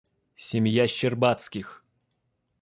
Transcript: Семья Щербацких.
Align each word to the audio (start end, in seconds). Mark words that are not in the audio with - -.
Семья 0.35 0.87
Щербацких. 0.87 1.85